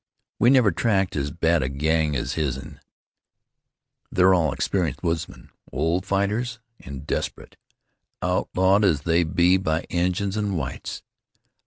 We 0.39 0.49
never 0.49 0.71
tackled 0.71 1.21
as 1.21 1.29
bad 1.29 1.61
a 1.61 1.69
gang 1.69 2.15
as 2.15 2.33
his'n; 2.33 2.79
they're 4.11 4.33
all 4.33 4.51
experienced 4.51 5.03
woodsmen, 5.03 5.51
old 5.71 6.07
fighters, 6.07 6.59
an' 6.79 7.01
desperate, 7.01 7.55
outlawed 8.19 8.83
as 8.83 9.01
they 9.01 9.23
be 9.23 9.57
by 9.57 9.81
Injuns 9.91 10.37
an' 10.37 10.55
whites. 10.55 11.03